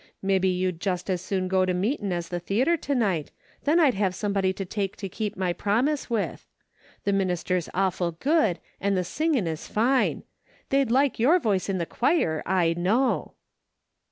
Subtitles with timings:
[0.23, 3.29] Mebbe you'd just as soon go to meetin' as the theatre to night,
[3.65, 6.47] then I'd have somebody to take to keep my promise with.
[7.03, 10.23] The minister's awful good, and the singin' is fine.
[10.69, 13.35] They'd like your voice in the choir, I know."